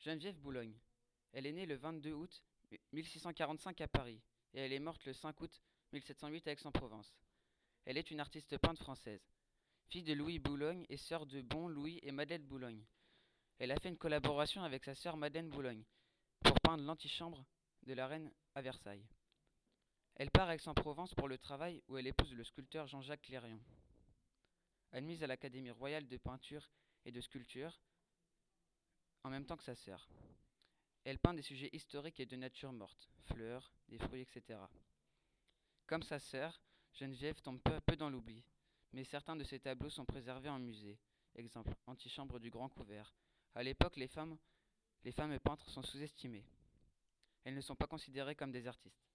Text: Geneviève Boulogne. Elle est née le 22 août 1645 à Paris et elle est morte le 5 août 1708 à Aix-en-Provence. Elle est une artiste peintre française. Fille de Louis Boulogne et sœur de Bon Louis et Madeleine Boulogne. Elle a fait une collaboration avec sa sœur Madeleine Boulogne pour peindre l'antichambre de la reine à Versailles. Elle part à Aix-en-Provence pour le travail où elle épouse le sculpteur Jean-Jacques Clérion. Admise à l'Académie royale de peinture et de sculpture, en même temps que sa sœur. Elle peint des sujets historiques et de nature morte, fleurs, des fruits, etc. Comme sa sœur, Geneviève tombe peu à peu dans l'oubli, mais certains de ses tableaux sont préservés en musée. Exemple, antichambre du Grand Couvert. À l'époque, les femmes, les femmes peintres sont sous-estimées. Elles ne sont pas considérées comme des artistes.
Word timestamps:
Geneviève 0.00 0.38
Boulogne. 0.38 0.78
Elle 1.32 1.46
est 1.46 1.52
née 1.52 1.66
le 1.66 1.76
22 1.76 2.12
août 2.12 2.42
1645 2.92 3.80
à 3.80 3.88
Paris 3.88 4.20
et 4.54 4.60
elle 4.60 4.72
est 4.72 4.78
morte 4.78 5.04
le 5.04 5.12
5 5.12 5.40
août 5.40 5.62
1708 5.92 6.48
à 6.48 6.52
Aix-en-Provence. 6.52 7.18
Elle 7.84 7.96
est 7.96 8.10
une 8.10 8.20
artiste 8.20 8.58
peintre 8.58 8.82
française. 8.82 9.26
Fille 9.88 10.02
de 10.02 10.12
Louis 10.12 10.38
Boulogne 10.38 10.86
et 10.88 10.96
sœur 10.96 11.26
de 11.26 11.40
Bon 11.40 11.68
Louis 11.68 11.98
et 12.02 12.12
Madeleine 12.12 12.44
Boulogne. 12.44 12.84
Elle 13.58 13.72
a 13.72 13.80
fait 13.80 13.88
une 13.88 13.98
collaboration 13.98 14.62
avec 14.62 14.84
sa 14.84 14.94
sœur 14.94 15.16
Madeleine 15.16 15.48
Boulogne 15.48 15.84
pour 16.40 16.60
peindre 16.60 16.84
l'antichambre 16.84 17.44
de 17.82 17.94
la 17.94 18.06
reine 18.06 18.30
à 18.54 18.62
Versailles. 18.62 19.06
Elle 20.14 20.30
part 20.30 20.48
à 20.48 20.54
Aix-en-Provence 20.54 21.14
pour 21.14 21.28
le 21.28 21.38
travail 21.38 21.82
où 21.88 21.96
elle 21.96 22.06
épouse 22.06 22.34
le 22.34 22.44
sculpteur 22.44 22.86
Jean-Jacques 22.86 23.22
Clérion. 23.22 23.60
Admise 24.92 25.22
à 25.22 25.26
l'Académie 25.26 25.70
royale 25.70 26.06
de 26.06 26.16
peinture 26.18 26.70
et 27.04 27.12
de 27.12 27.20
sculpture, 27.20 27.80
en 29.28 29.30
même 29.30 29.44
temps 29.44 29.58
que 29.58 29.62
sa 29.62 29.74
sœur. 29.74 30.08
Elle 31.04 31.18
peint 31.18 31.34
des 31.34 31.42
sujets 31.42 31.68
historiques 31.74 32.18
et 32.18 32.24
de 32.24 32.34
nature 32.34 32.72
morte, 32.72 33.10
fleurs, 33.24 33.74
des 33.90 33.98
fruits, 33.98 34.22
etc. 34.22 34.58
Comme 35.86 36.02
sa 36.02 36.18
sœur, 36.18 36.62
Geneviève 36.94 37.38
tombe 37.42 37.60
peu 37.60 37.74
à 37.74 37.80
peu 37.82 37.94
dans 37.94 38.08
l'oubli, 38.08 38.42
mais 38.94 39.04
certains 39.04 39.36
de 39.36 39.44
ses 39.44 39.60
tableaux 39.60 39.90
sont 39.90 40.06
préservés 40.06 40.48
en 40.48 40.58
musée. 40.58 40.98
Exemple, 41.34 41.74
antichambre 41.86 42.40
du 42.40 42.48
Grand 42.48 42.70
Couvert. 42.70 43.14
À 43.54 43.62
l'époque, 43.62 43.96
les 43.96 44.08
femmes, 44.08 44.38
les 45.04 45.12
femmes 45.12 45.38
peintres 45.40 45.68
sont 45.68 45.82
sous-estimées. 45.82 46.46
Elles 47.44 47.54
ne 47.54 47.60
sont 47.60 47.76
pas 47.76 47.86
considérées 47.86 48.34
comme 48.34 48.50
des 48.50 48.66
artistes. 48.66 49.12